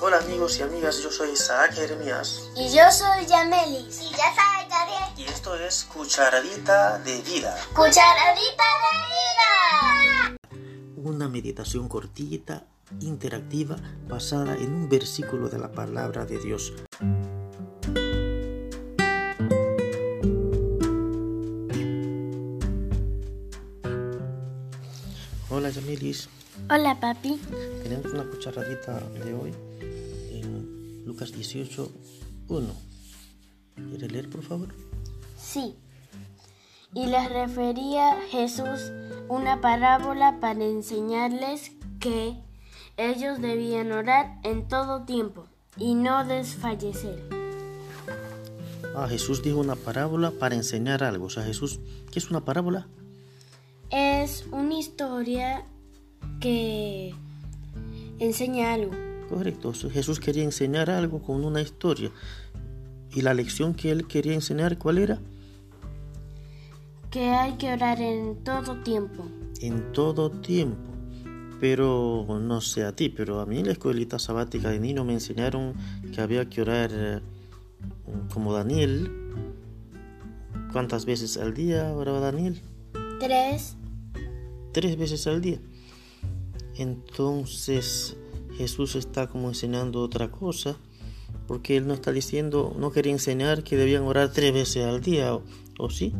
Hola 0.00 0.18
amigos 0.18 0.58
y 0.58 0.62
amigas, 0.62 1.00
yo 1.02 1.10
soy 1.10 1.30
Isaac 1.30 1.74
Jeremías 1.74 2.50
Y 2.56 2.68
yo 2.74 2.82
soy 2.90 3.24
Yamelis. 3.26 4.00
Y 4.02 4.10
ya 4.10 4.34
sabes, 4.34 4.68
Gabriel. 4.68 5.02
y 5.16 5.24
esto 5.24 5.54
es 5.54 5.84
Cucharadita 5.84 6.98
de 6.98 7.22
Vida, 7.22 7.56
Cucharadita 7.74 8.64
de 8.82 8.96
vida. 10.26 10.36
una 10.96 11.28
meditación 11.28 11.88
cortita, 11.88 12.64
interactiva, 13.00 13.76
basada 14.08 14.54
en 14.56 14.74
un 14.74 14.88
versículo 14.88 15.48
de 15.48 15.58
la 15.58 15.70
palabra 15.72 16.24
de 16.26 16.38
Dios. 16.38 16.72
Hola 25.72 25.80
Yamilis, 25.80 26.28
Hola, 26.68 27.00
papi. 27.00 27.40
tenemos 27.82 28.12
una 28.12 28.24
cucharadita 28.24 29.00
de 29.24 29.32
hoy 29.32 29.54
en 30.30 31.06
Lucas 31.06 31.32
18, 31.32 31.90
1. 32.48 32.74
¿Quiere 33.76 34.08
leer 34.08 34.28
por 34.28 34.42
favor? 34.42 34.68
Sí. 35.38 35.74
Y 36.92 37.06
les 37.06 37.26
refería 37.30 38.18
Jesús 38.30 38.92
una 39.28 39.62
parábola 39.62 40.40
para 40.40 40.62
enseñarles 40.62 41.72
que 42.00 42.36
ellos 42.98 43.40
debían 43.40 43.92
orar 43.92 44.40
en 44.42 44.68
todo 44.68 45.06
tiempo 45.06 45.46
y 45.78 45.94
no 45.94 46.26
desfallecer. 46.26 47.24
Ah, 48.94 49.08
Jesús 49.08 49.42
dijo 49.42 49.58
una 49.58 49.76
parábola 49.76 50.32
para 50.32 50.54
enseñar 50.54 51.02
algo. 51.02 51.26
O 51.26 51.30
sea, 51.30 51.44
Jesús, 51.44 51.80
¿qué 52.10 52.18
es 52.18 52.30
una 52.30 52.44
parábola? 52.44 52.88
Es 53.92 54.46
una 54.50 54.78
historia 54.78 55.66
que 56.42 57.14
enseña 58.18 58.74
algo. 58.74 58.92
Correcto. 59.28 59.72
Jesús 59.72 60.20
quería 60.20 60.42
enseñar 60.42 60.90
algo 60.90 61.22
con 61.22 61.44
una 61.44 61.62
historia. 61.62 62.10
Y 63.14 63.22
la 63.22 63.32
lección 63.32 63.74
que 63.74 63.90
él 63.90 64.06
quería 64.06 64.34
enseñar, 64.34 64.76
¿cuál 64.76 64.98
era? 64.98 65.20
Que 67.10 67.26
hay 67.30 67.52
que 67.52 67.72
orar 67.72 68.00
en 68.00 68.42
todo 68.42 68.82
tiempo. 68.82 69.24
En 69.60 69.92
todo 69.92 70.30
tiempo. 70.30 70.90
Pero 71.60 72.26
no 72.40 72.60
sé 72.60 72.84
a 72.84 72.96
ti, 72.96 73.08
pero 73.08 73.40
a 73.40 73.46
mí 73.46 73.58
en 73.60 73.66
la 73.66 73.72
escuelita 73.72 74.18
sabática 74.18 74.70
de 74.70 74.80
niño 74.80 75.04
me 75.04 75.12
enseñaron 75.12 75.74
que 76.12 76.20
había 76.20 76.48
que 76.48 76.62
orar 76.62 76.90
eh, 76.92 77.20
como 78.34 78.52
Daniel. 78.52 79.10
¿Cuántas 80.72 81.04
veces 81.04 81.36
al 81.36 81.54
día 81.54 81.92
oraba 81.92 82.18
Daniel? 82.18 82.60
Tres. 83.20 83.76
tres 84.72 84.96
veces 84.96 85.26
al 85.28 85.40
día. 85.40 85.60
Entonces 86.82 88.16
Jesús 88.56 88.96
está 88.96 89.28
como 89.28 89.48
enseñando 89.48 90.00
otra 90.02 90.30
cosa, 90.30 90.76
porque 91.46 91.76
él 91.76 91.86
no 91.86 91.94
está 91.94 92.12
diciendo, 92.12 92.74
no 92.78 92.90
quería 92.92 93.12
enseñar 93.12 93.62
que 93.64 93.76
debían 93.76 94.02
orar 94.02 94.32
tres 94.32 94.52
veces 94.52 94.84
al 94.84 95.00
día, 95.00 95.34
o, 95.34 95.42
o 95.78 95.90
sí, 95.90 96.12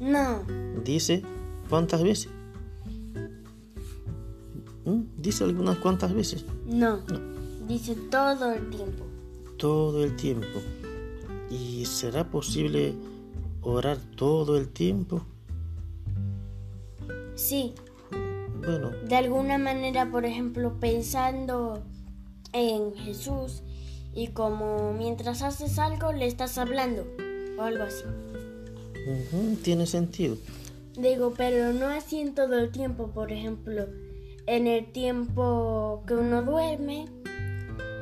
No. 0.00 0.42
dice 0.84 1.22
cuántas 1.68 2.02
veces. 2.02 2.28
¿Mm? 4.84 5.00
Dice 5.18 5.44
algunas 5.44 5.78
cuantas 5.78 6.14
veces, 6.14 6.44
No. 6.66 7.00
Dice 7.66 7.96
todo 8.10 8.52
el 8.52 8.70
tiempo. 8.70 9.04
todo 9.56 10.04
el 10.04 10.14
tiempo. 10.16 10.60
¿Y 11.50 11.84
será 11.86 12.30
posible 12.30 12.94
orar 13.62 13.98
todo 14.16 14.56
el 14.56 14.68
tiempo? 14.68 15.22
Sí. 17.34 17.72
Bueno, 18.66 18.90
De 19.08 19.16
alguna 19.16 19.58
manera, 19.58 20.10
por 20.10 20.24
ejemplo, 20.24 20.78
pensando 20.80 21.82
en 22.52 22.94
Jesús 22.94 23.62
y 24.12 24.28
como 24.28 24.92
mientras 24.92 25.42
haces 25.42 25.78
algo 25.78 26.12
le 26.12 26.26
estás 26.26 26.58
hablando 26.58 27.06
o 27.58 27.62
algo 27.62 27.84
así. 27.84 28.04
tiene 29.62 29.86
sentido. 29.86 30.36
Digo, 30.98 31.34
pero 31.36 31.72
no 31.72 31.86
así 31.86 32.20
en 32.20 32.34
todo 32.34 32.58
el 32.58 32.70
tiempo, 32.70 33.08
por 33.08 33.30
ejemplo, 33.30 33.86
en 34.46 34.66
el 34.66 34.90
tiempo 34.92 36.02
que 36.06 36.14
uno 36.14 36.42
duerme, 36.42 37.06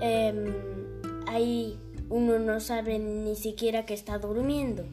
em, 0.00 0.54
ahí 1.26 1.76
uno 2.08 2.38
no 2.38 2.60
sabe 2.60 2.98
ni 2.98 3.34
siquiera 3.34 3.84
que 3.84 3.94
está 3.94 4.18
durmiendo. 4.18 4.84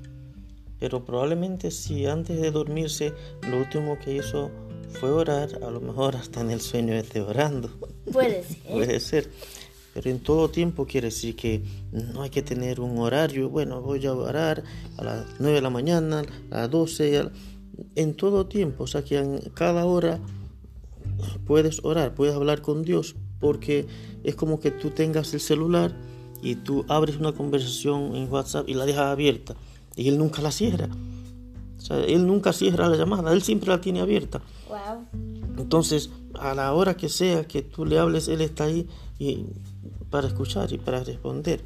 Pero 0.79 1.05
probablemente 1.05 1.69
si 1.71 2.05
antes 2.07 2.41
de 2.41 2.51
dormirse 2.51 3.13
lo 3.47 3.57
último 3.57 3.97
que 3.99 4.15
hizo 4.15 4.51
fue 4.99 5.11
orar, 5.11 5.59
a 5.63 5.69
lo 5.69 5.81
mejor 5.81 6.15
hasta 6.15 6.41
en 6.41 6.51
el 6.51 6.61
sueño 6.61 6.93
esté 6.93 7.21
orando. 7.21 7.69
Puede 8.11 8.43
ser. 8.47 8.57
Puede 8.71 8.99
ser. 8.99 9.29
Pero 9.93 10.09
en 10.09 10.19
todo 10.19 10.49
tiempo 10.49 10.85
quiere 10.87 11.07
decir 11.07 11.35
que 11.35 11.63
no 11.91 12.23
hay 12.23 12.29
que 12.31 12.41
tener 12.41 12.79
un 12.79 12.97
horario. 12.97 13.49
Bueno, 13.49 13.81
voy 13.81 14.03
a 14.05 14.13
orar 14.13 14.63
a 14.97 15.03
las 15.03 15.25
9 15.39 15.55
de 15.55 15.61
la 15.61 15.69
mañana, 15.69 16.23
a 16.49 16.61
las 16.61 16.71
12, 16.71 17.17
a 17.19 17.23
la- 17.25 17.31
en 17.95 18.15
todo 18.15 18.47
tiempo. 18.47 18.85
O 18.85 18.87
sea 18.87 19.03
que 19.03 19.17
en 19.19 19.39
cada 19.53 19.85
hora 19.85 20.19
puedes 21.45 21.83
orar, 21.83 22.15
puedes 22.15 22.33
hablar 22.35 22.61
con 22.61 22.83
Dios, 22.83 23.15
porque 23.39 23.85
es 24.23 24.35
como 24.35 24.59
que 24.59 24.71
tú 24.71 24.89
tengas 24.89 25.33
el 25.33 25.39
celular 25.39 25.93
y 26.41 26.55
tú 26.55 26.85
abres 26.87 27.17
una 27.17 27.31
conversación 27.33 28.15
en 28.15 28.31
WhatsApp 28.31 28.67
y 28.67 28.73
la 28.73 28.85
dejas 28.85 29.05
abierta 29.07 29.55
y 29.95 30.07
Él 30.09 30.17
nunca 30.17 30.41
la 30.41 30.51
cierra. 30.51 30.89
O 31.83 31.85
sea, 31.85 31.99
Él 31.99 32.25
nunca 32.25 32.53
cierra 32.53 32.87
la 32.87 32.95
llamada, 32.95 33.33
Él 33.33 33.41
siempre 33.43 33.67
la 33.67 33.81
tiene 33.81 33.99
abierta. 33.99 34.41
Wow. 34.69 35.05
Entonces, 35.57 36.11
a 36.39 36.53
la 36.53 36.71
hora 36.71 36.95
que 36.95 37.09
sea 37.09 37.45
que 37.45 37.61
tú 37.61 37.85
le 37.85 37.99
hables, 37.99 38.29
Él 38.29 38.39
está 38.39 38.63
ahí 38.63 38.87
y, 39.19 39.47
para 40.09 40.27
escuchar 40.27 40.71
y 40.71 40.77
para 40.77 41.03
responder. 41.03 41.61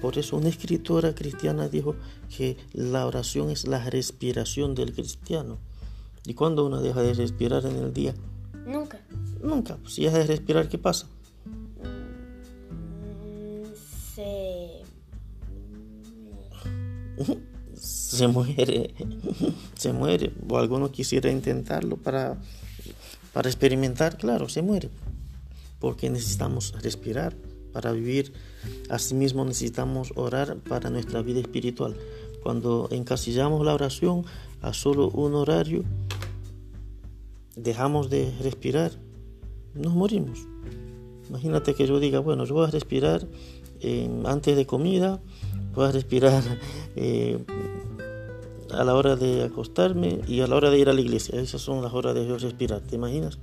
Por 0.00 0.18
eso 0.18 0.36
una 0.36 0.50
escritora 0.50 1.16
cristiana 1.16 1.68
dijo 1.68 1.96
que 2.36 2.56
la 2.74 3.04
oración 3.04 3.50
es 3.50 3.66
la 3.66 3.90
respiración 3.90 4.76
del 4.76 4.92
cristiano. 4.92 5.58
¿Y 6.24 6.34
cuando 6.34 6.64
uno 6.64 6.80
deja 6.80 7.02
de 7.02 7.14
respirar 7.14 7.66
en 7.66 7.78
el 7.78 7.92
día? 7.92 8.14
Nunca. 8.64 9.00
Nunca. 9.42 9.78
Si 9.88 10.04
deja 10.04 10.18
de 10.18 10.26
respirar, 10.28 10.68
¿qué 10.68 10.78
pasa? 10.78 11.08
Mm, 11.82 13.64
Se... 14.14 14.82
Se 17.82 18.28
muere. 18.28 18.94
Se 19.76 19.92
muere. 19.92 20.32
O 20.48 20.56
alguno 20.56 20.92
quisiera 20.92 21.30
intentarlo 21.32 21.96
para, 21.96 22.38
para 23.32 23.48
experimentar, 23.48 24.18
claro, 24.18 24.48
se 24.48 24.62
muere. 24.62 24.88
Porque 25.80 26.08
necesitamos 26.08 26.74
respirar 26.80 27.34
para 27.72 27.90
vivir. 27.90 28.32
Asimismo 28.88 29.44
necesitamos 29.44 30.12
orar 30.14 30.58
para 30.58 30.90
nuestra 30.90 31.22
vida 31.22 31.40
espiritual. 31.40 31.96
Cuando 32.44 32.88
encasillamos 32.92 33.64
la 33.66 33.74
oración 33.74 34.24
a 34.60 34.72
solo 34.72 35.08
un 35.10 35.34
horario, 35.34 35.82
dejamos 37.56 38.10
de 38.10 38.32
respirar, 38.42 38.92
nos 39.74 39.92
morimos. 39.92 40.38
Imagínate 41.28 41.74
que 41.74 41.88
yo 41.88 41.98
diga, 41.98 42.20
bueno, 42.20 42.44
yo 42.44 42.54
voy 42.54 42.66
a 42.68 42.70
respirar 42.70 43.26
eh, 43.80 44.08
antes 44.24 44.56
de 44.56 44.66
comida, 44.66 45.20
voy 45.74 45.86
a 45.86 45.92
respirar 45.92 46.42
eh, 46.96 47.38
a 48.72 48.84
la 48.84 48.94
hora 48.94 49.16
de 49.16 49.44
acostarme 49.44 50.20
y 50.26 50.40
a 50.40 50.46
la 50.46 50.56
hora 50.56 50.70
de 50.70 50.78
ir 50.78 50.88
a 50.88 50.92
la 50.92 51.00
iglesia. 51.00 51.40
Esas 51.40 51.60
son 51.62 51.82
las 51.82 51.92
horas 51.92 52.14
de 52.14 52.26
yo 52.26 52.38
respirar, 52.38 52.80
¿te 52.80 52.96
imaginas? 52.96 53.38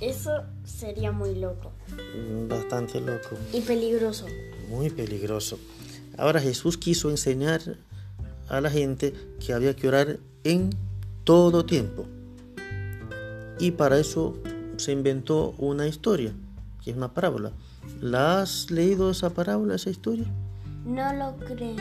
Eso 0.00 0.30
sería 0.64 1.10
muy 1.10 1.34
loco 1.34 1.72
Mm, 1.90 2.48
Bastante 2.48 3.00
loco, 3.00 3.30
y 3.52 3.60
peligroso. 3.62 4.26
muy 4.68 4.90
peligroso. 4.90 5.58
Ahora 6.16 6.40
Jesús 6.40 6.76
quiso 6.78 7.10
enseñar 7.10 7.60
a 8.48 8.60
la 8.60 8.70
gente 8.70 9.12
que 9.44 9.52
había 9.52 9.74
que 9.74 9.88
orar 9.88 10.18
en 10.44 10.70
todo 11.24 11.64
tiempo. 11.64 12.06
Y 13.58 13.72
para 13.72 13.98
eso 13.98 14.36
se 14.76 14.92
inventó 14.92 15.54
una 15.58 15.86
historia, 15.88 16.32
que 16.84 16.90
es 16.92 16.96
una 16.96 17.12
parábola. 17.12 17.52
¿La 18.00 18.40
has 18.42 18.70
leído 18.70 19.10
esa 19.10 19.30
parábola, 19.30 19.74
esa 19.74 19.90
historia? 19.90 20.26
No 20.84 21.12
lo 21.14 21.34
creo. 21.44 21.76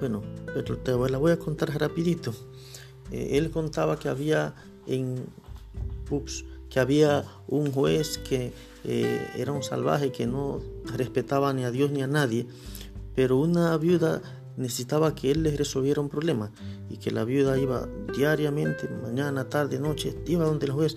Bueno, 0.00 0.22
pero 0.46 0.78
te 0.78 0.92
la 0.92 1.18
voy 1.18 1.32
a 1.32 1.38
contar 1.38 1.70
rapidito. 1.78 2.34
Eh, 3.10 3.30
él 3.32 3.50
contaba 3.50 3.98
que 3.98 4.08
había 4.08 4.54
en 4.86 5.24
ups, 6.10 6.44
que 6.68 6.80
había 6.80 7.24
un 7.48 7.72
juez 7.72 8.18
que 8.18 8.52
eh, 8.84 9.26
era 9.36 9.52
un 9.52 9.62
salvaje 9.62 10.12
que 10.12 10.26
no 10.26 10.60
respetaba 10.84 11.52
ni 11.52 11.64
a 11.64 11.70
Dios 11.70 11.90
ni 11.90 12.02
a 12.02 12.06
nadie, 12.06 12.46
pero 13.14 13.38
una 13.38 13.76
viuda 13.78 14.22
necesitaba 14.56 15.14
que 15.14 15.30
él 15.30 15.42
les 15.42 15.56
resolviera 15.56 16.00
un 16.00 16.08
problema 16.08 16.50
y 16.88 16.98
que 16.98 17.10
la 17.10 17.24
viuda 17.24 17.58
iba 17.58 17.88
diariamente, 18.16 18.88
mañana, 19.02 19.48
tarde, 19.48 19.78
noche, 19.78 20.16
iba 20.26 20.44
donde 20.44 20.66
el 20.66 20.72
juez 20.72 20.96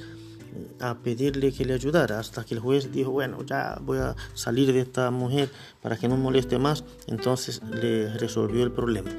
a 0.80 0.96
pedirle 0.96 1.52
que 1.52 1.66
le 1.66 1.74
ayudara 1.74 2.20
hasta 2.20 2.44
que 2.44 2.56
el 2.56 2.60
juez 2.60 2.92
dijo, 2.92 3.12
bueno, 3.12 3.44
ya 3.46 3.78
voy 3.82 4.00
a 4.00 4.16
salir 4.34 4.72
de 4.74 4.82
esta 4.82 5.12
mujer 5.12 5.50
para 5.82 5.98
que 5.98 6.08
no 6.08 6.18
moleste 6.18 6.58
más, 6.58 6.84
entonces 7.08 7.62
le 7.64 8.18
resolvió 8.18 8.64
el 8.64 8.72
problema. 8.72 9.12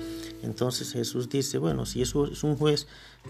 Entonces 0.43 0.93
Jesús 0.93 1.29
dice, 1.29 1.59
bueno, 1.59 1.85
si 1.87 2.03
eso 2.03 2.27
es 2.27 2.43
un 2.45 2.57
juez 2.57 2.87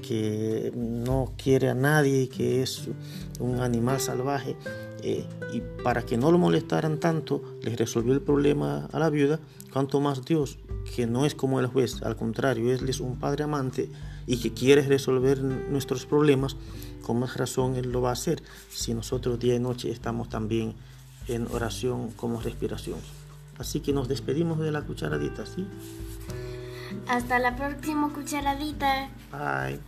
que 0.07 0.73
no 0.75 1.33
quiere 1.37 1.69
a 1.69 1.75
nadie, 1.75 2.29
que 2.29 2.63
es 2.63 2.89
un 3.41 3.61
animal 3.61 4.01
salvaje, 4.01 4.57
eh, 5.03 5.25
y 5.53 5.63
para 5.83 6.03
que 6.03 6.17
no 6.17 6.31
lo 6.31 6.39
molestaran 6.39 6.99
tanto, 6.99 7.43
les 7.63 7.77
resolvió 7.77 8.13
el 8.13 8.21
problema 8.21 8.89
a 8.93 8.99
la 8.99 9.11
viuda, 9.11 9.41
cuanto 9.73 10.01
más 10.01 10.25
Dios, 10.25 10.59
que 10.95 11.07
no 11.07 11.27
es 11.27 11.35
como 11.35 11.61
el 11.61 11.67
juez, 11.67 12.03
al 12.03 12.17
contrario, 12.17 12.73
Él 12.73 12.89
es 12.89 13.01
un 13.01 13.19
padre 13.19 13.45
amante 13.45 13.91
y 14.27 14.39
que 14.39 14.53
quiere 14.53 14.83
resolver 14.83 15.41
nuestros 15.43 16.07
problemas, 16.07 16.57
con 17.03 17.19
más 17.19 17.37
razón 17.37 17.77
Él 17.77 17.91
lo 17.91 18.03
va 18.03 18.11
a 18.11 18.13
hacer 18.13 18.43
si 18.71 18.95
nosotros 18.95 19.39
día 19.39 19.55
y 19.55 19.59
noche 19.59 19.91
estamos 19.91 20.29
también 20.29 20.75
en 21.29 21.47
oración 21.49 22.11
como 22.13 22.41
respiración. 22.41 22.99
Así 23.59 23.81
que 23.81 23.93
nos 23.93 24.09
despedimos 24.09 24.59
de 24.59 24.71
la 24.71 24.83
cucharadita, 24.83 25.45
¿sí? 25.47 25.67
Hasta 27.11 27.41
la 27.41 27.57
próxima 27.57 28.09
cucharadita. 28.13 29.09
Bye. 29.33 29.81